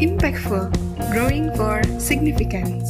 Impactful, 0.00 0.72
growing 1.12 1.52
for 1.60 1.84
significance. 2.00 2.88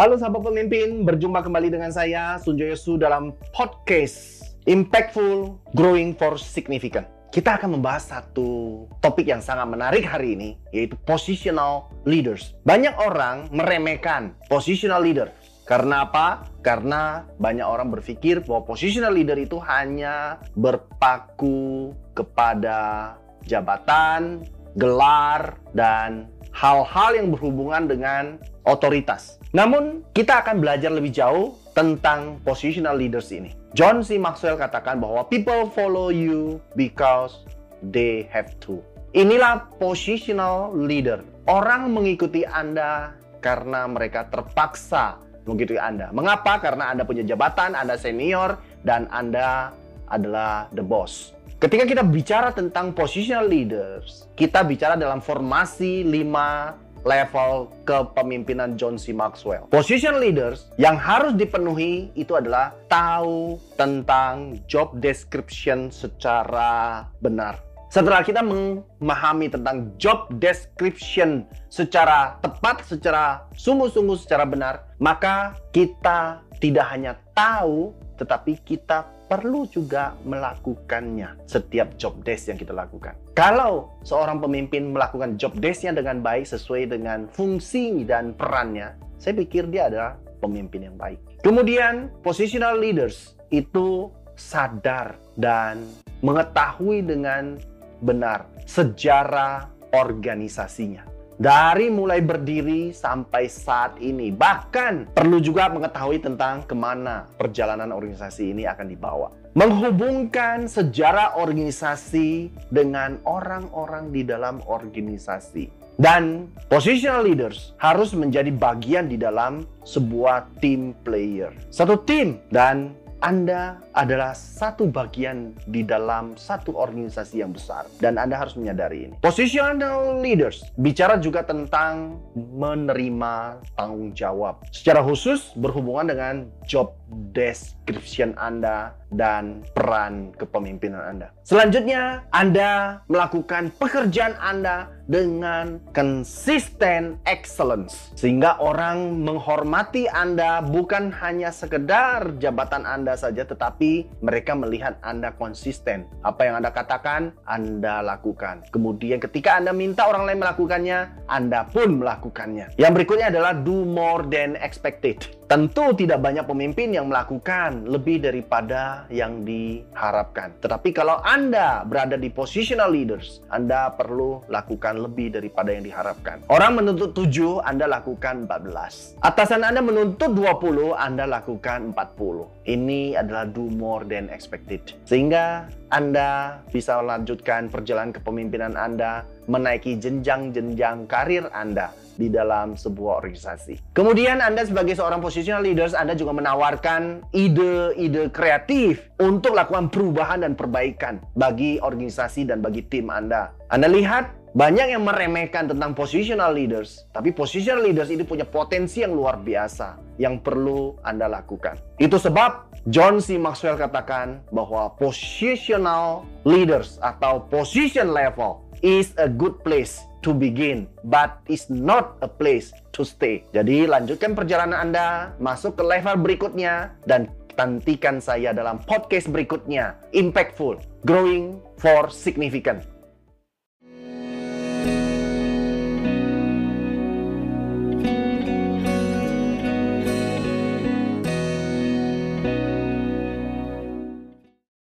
Halo 0.00 0.16
sahabat 0.16 0.48
pemimpin, 0.48 1.04
berjumpa 1.04 1.44
kembali 1.44 1.68
dengan 1.68 1.92
saya 1.92 2.40
Sunjoyo 2.40 2.72
Su 2.72 2.96
dalam 2.96 3.36
podcast 3.52 4.48
Impactful 4.64 5.60
Growing 5.76 6.16
for 6.16 6.40
Significant. 6.40 7.04
Kita 7.28 7.60
akan 7.60 7.76
membahas 7.76 8.16
satu 8.16 8.88
topik 9.04 9.28
yang 9.28 9.44
sangat 9.44 9.68
menarik 9.68 10.08
hari 10.08 10.40
ini, 10.40 10.56
yaitu 10.72 10.96
positional 11.04 11.92
leaders. 12.08 12.56
Banyak 12.64 12.96
orang 12.96 13.52
meremehkan 13.52 14.40
positional 14.48 15.04
leader. 15.04 15.28
Karena 15.68 16.08
apa? 16.08 16.48
Karena 16.64 17.28
banyak 17.36 17.66
orang 17.68 17.92
berpikir 17.92 18.40
bahwa 18.40 18.72
positional 18.72 19.12
leader 19.12 19.36
itu 19.36 19.60
hanya 19.60 20.40
berpaku 20.56 21.92
kepada 22.16 23.12
jabatan, 23.46 24.44
gelar, 24.76 25.56
dan 25.72 26.28
hal-hal 26.52 27.16
yang 27.16 27.32
berhubungan 27.32 27.88
dengan 27.88 28.42
otoritas. 28.66 29.38
Namun, 29.54 30.04
kita 30.12 30.44
akan 30.44 30.60
belajar 30.60 30.90
lebih 30.92 31.14
jauh 31.14 31.56
tentang 31.72 32.42
positional 32.42 32.96
leaders 32.96 33.32
ini. 33.32 33.52
John 33.76 34.00
C. 34.00 34.16
Maxwell 34.16 34.56
katakan 34.56 35.00
bahwa 35.00 35.28
people 35.28 35.68
follow 35.72 36.08
you 36.08 36.60
because 36.76 37.44
they 37.92 38.24
have 38.32 38.52
to. 38.64 38.80
Inilah 39.12 39.68
positional 39.76 40.72
leader. 40.72 41.20
Orang 41.46 41.92
mengikuti 41.92 42.42
Anda 42.44 43.16
karena 43.44 43.86
mereka 43.86 44.26
terpaksa 44.28 45.20
mengikuti 45.46 45.78
Anda. 45.78 46.10
Mengapa? 46.10 46.58
Karena 46.58 46.90
Anda 46.90 47.06
punya 47.06 47.22
jabatan, 47.22 47.78
Anda 47.78 47.94
senior, 47.94 48.58
dan 48.82 49.06
Anda 49.14 49.70
adalah 50.10 50.66
the 50.74 50.82
boss. 50.82 51.35
Ketika 51.56 51.88
kita 51.88 52.04
bicara 52.04 52.52
tentang 52.52 52.92
positional 52.92 53.48
leaders, 53.48 54.28
kita 54.36 54.60
bicara 54.60 54.92
dalam 54.92 55.24
formasi 55.24 56.04
5 56.04 57.00
level 57.00 57.72
kepemimpinan 57.88 58.76
John 58.76 59.00
C. 59.00 59.16
Maxwell. 59.16 59.64
Position 59.72 60.20
leaders 60.20 60.68
yang 60.76 61.00
harus 61.00 61.32
dipenuhi 61.32 62.12
itu 62.12 62.36
adalah 62.36 62.76
tahu 62.92 63.56
tentang 63.80 64.60
job 64.68 65.00
description 65.00 65.88
secara 65.88 67.08
benar. 67.24 67.65
Setelah 67.96 68.20
kita 68.20 68.44
memahami 68.44 69.48
tentang 69.48 69.88
job 69.96 70.28
description 70.36 71.48
secara 71.72 72.36
tepat, 72.44 72.84
secara 72.84 73.48
sungguh-sungguh, 73.56 74.20
secara 74.20 74.44
benar, 74.44 74.84
maka 75.00 75.56
kita 75.72 76.44
tidak 76.60 76.92
hanya 76.92 77.16
tahu, 77.32 77.96
tetapi 78.20 78.60
kita 78.68 79.08
perlu 79.32 79.64
juga 79.72 80.12
melakukannya 80.28 81.40
setiap 81.48 81.96
job 81.96 82.20
desk 82.20 82.52
yang 82.52 82.60
kita 82.60 82.76
lakukan. 82.76 83.16
Kalau 83.32 83.96
seorang 84.04 84.44
pemimpin 84.44 84.92
melakukan 84.92 85.40
job 85.40 85.56
desknya 85.56 85.96
dengan 85.96 86.20
baik 86.20 86.44
sesuai 86.44 86.92
dengan 86.92 87.32
fungsi 87.32 88.04
dan 88.04 88.36
perannya, 88.36 88.92
saya 89.16 89.40
pikir 89.40 89.72
dia 89.72 89.88
adalah 89.88 90.20
pemimpin 90.44 90.92
yang 90.92 91.00
baik. 91.00 91.16
Kemudian 91.40 92.12
positional 92.20 92.76
leaders 92.76 93.40
itu 93.48 94.12
sadar 94.36 95.16
dan 95.40 95.80
mengetahui 96.20 97.00
dengan 97.00 97.56
benar 98.02 98.50
sejarah 98.66 99.70
organisasinya 99.94 101.16
dari 101.36 101.92
mulai 101.92 102.24
berdiri 102.24 102.90
sampai 102.90 103.46
saat 103.46 104.00
ini. 104.00 104.32
Bahkan 104.32 105.12
perlu 105.12 105.38
juga 105.40 105.68
mengetahui 105.68 106.24
tentang 106.24 106.64
ke 106.64 106.72
mana 106.72 107.28
perjalanan 107.36 107.92
organisasi 107.92 108.56
ini 108.56 108.64
akan 108.64 108.86
dibawa. 108.88 109.28
Menghubungkan 109.56 110.68
sejarah 110.68 111.40
organisasi 111.40 112.52
dengan 112.68 113.16
orang-orang 113.24 114.12
di 114.12 114.20
dalam 114.20 114.60
organisasi. 114.64 115.72
Dan 115.96 116.52
positional 116.68 117.24
leaders 117.24 117.72
harus 117.80 118.12
menjadi 118.12 118.52
bagian 118.52 119.08
di 119.08 119.16
dalam 119.16 119.64
sebuah 119.88 120.60
team 120.60 120.92
player. 121.00 121.56
Satu 121.72 121.96
tim 122.04 122.36
dan 122.52 122.92
anda 123.24 123.80
adalah 123.96 124.36
satu 124.36 124.92
bagian 124.92 125.56
di 125.64 125.80
dalam 125.80 126.36
satu 126.36 126.76
organisasi 126.76 127.40
yang 127.40 127.56
besar 127.56 127.88
dan 127.96 128.20
Anda 128.20 128.36
harus 128.36 128.54
menyadari 128.54 129.08
ini. 129.08 129.16
Positional 129.24 130.20
leaders 130.20 130.60
bicara 130.76 131.16
juga 131.16 131.40
tentang 131.42 132.20
menerima 132.36 133.64
tanggung 133.72 134.12
jawab. 134.12 134.60
Secara 134.68 135.00
khusus 135.00 135.56
berhubungan 135.56 136.12
dengan 136.12 136.34
job 136.68 136.92
description 137.32 138.36
Anda 138.36 138.92
dan 139.14 139.62
peran 139.72 140.34
kepemimpinan 140.36 141.16
Anda. 141.16 141.28
Selanjutnya, 141.46 142.26
Anda 142.34 143.00
melakukan 143.06 143.70
pekerjaan 143.78 144.34
Anda 144.42 144.90
dengan 145.06 145.78
konsisten 145.94 147.22
excellence 147.30 148.10
sehingga 148.18 148.58
orang 148.58 149.22
menghormati 149.22 150.10
Anda 150.10 150.58
bukan 150.58 151.14
hanya 151.22 151.54
sekedar 151.54 152.34
jabatan 152.42 152.82
Anda 152.82 153.14
saja 153.14 153.46
tetapi 153.46 153.85
mereka 154.20 154.52
melihat 154.56 154.98
Anda 155.02 155.34
konsisten. 155.34 156.06
Apa 156.22 156.48
yang 156.48 156.58
Anda 156.60 156.70
katakan, 156.72 157.34
Anda 157.46 158.02
lakukan. 158.02 158.66
Kemudian 158.70 159.22
ketika 159.22 159.58
Anda 159.58 159.70
minta 159.74 160.06
orang 160.06 160.26
lain 160.26 160.42
melakukannya, 160.42 160.98
Anda 161.30 161.66
pun 161.68 162.02
melakukannya. 162.02 162.78
Yang 162.80 162.92
berikutnya 163.02 163.30
adalah 163.30 163.52
do 163.54 163.86
more 163.86 164.26
than 164.26 164.58
expected. 164.58 165.22
Tentu 165.46 165.94
tidak 165.94 166.26
banyak 166.26 166.42
pemimpin 166.42 166.90
yang 166.90 167.06
melakukan 167.06 167.86
lebih 167.86 168.18
daripada 168.18 169.06
yang 169.14 169.46
diharapkan. 169.46 170.50
Tetapi 170.58 170.90
kalau 170.90 171.22
Anda 171.22 171.86
berada 171.86 172.18
di 172.18 172.34
positional 172.34 172.90
leaders, 172.90 173.46
Anda 173.46 173.94
perlu 173.94 174.42
lakukan 174.50 174.98
lebih 175.06 175.38
daripada 175.38 175.70
yang 175.70 175.86
diharapkan. 175.86 176.42
Orang 176.50 176.82
menuntut 176.82 177.14
7, 177.14 177.62
Anda 177.62 177.86
lakukan 177.86 178.50
14. 178.50 179.22
Atasan 179.22 179.62
Anda 179.62 179.86
menuntut 179.86 180.34
20, 180.34 180.98
Anda 180.98 181.30
lakukan 181.30 181.94
40. 181.94 182.66
Ini 182.66 183.14
adalah 183.14 183.46
do 183.46 183.70
more 183.70 184.02
than 184.02 184.26
expected. 184.34 184.98
Sehingga 185.06 185.70
Anda 185.86 186.62
bisa 186.74 186.98
melanjutkan 186.98 187.70
perjalanan 187.70 188.10
kepemimpinan 188.10 188.74
Anda, 188.74 189.22
menaiki 189.46 190.02
jenjang-jenjang 190.02 191.06
karir 191.06 191.46
Anda 191.54 191.94
di 192.16 192.32
dalam 192.32 192.74
sebuah 192.74 193.22
organisasi. 193.22 193.94
Kemudian 193.94 194.40
Anda 194.42 194.66
sebagai 194.66 194.96
seorang 194.96 195.22
positional 195.22 195.62
leaders, 195.62 195.94
Anda 195.94 196.18
juga 196.18 196.34
menawarkan 196.34 197.30
ide-ide 197.30 198.32
kreatif 198.32 199.06
untuk 199.20 199.54
lakukan 199.54 199.92
perubahan 199.92 200.42
dan 200.42 200.58
perbaikan 200.58 201.22
bagi 201.36 201.78
organisasi 201.78 202.48
dan 202.48 202.64
bagi 202.64 202.82
tim 202.88 203.12
Anda. 203.12 203.52
Anda 203.70 203.86
lihat 203.86 204.32
banyak 204.56 204.96
yang 204.96 205.04
meremehkan 205.04 205.68
tentang 205.68 205.92
positional 205.92 206.56
leaders, 206.56 207.04
tapi 207.12 207.28
positional 207.28 207.84
leaders 207.84 208.08
itu 208.08 208.24
punya 208.24 208.48
potensi 208.48 209.04
yang 209.04 209.12
luar 209.12 209.36
biasa 209.36 210.00
yang 210.16 210.40
perlu 210.40 210.96
Anda 211.04 211.28
lakukan. 211.28 211.76
Itu 212.00 212.16
sebab 212.16 212.72
John 212.88 213.20
C. 213.20 213.36
Maxwell 213.36 213.76
katakan 213.76 214.40
bahwa 214.48 214.96
positional 214.96 216.24
leaders 216.48 216.96
atau 217.04 217.44
position 217.52 218.16
level 218.16 218.64
is 218.80 219.12
a 219.20 219.28
good 219.28 219.60
place 219.60 220.00
to 220.24 220.32
begin, 220.32 220.88
but 221.04 221.36
is 221.52 221.68
not 221.68 222.16
a 222.24 222.30
place 222.30 222.72
to 222.96 223.04
stay. 223.04 223.44
Jadi 223.52 223.84
lanjutkan 223.84 224.32
perjalanan 224.32 224.88
Anda, 224.88 225.36
masuk 225.36 225.76
ke 225.76 225.84
level 225.84 226.16
berikutnya, 226.24 226.96
dan 227.04 227.28
nantikan 227.60 228.24
saya 228.24 228.56
dalam 228.56 228.80
podcast 228.88 229.28
berikutnya. 229.28 230.00
Impactful, 230.16 230.80
growing 231.04 231.60
for 231.76 232.08
significant. 232.08 232.95